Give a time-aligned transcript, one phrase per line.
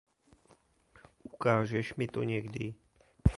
[1.23, 2.73] Ukážeš mi to někdy?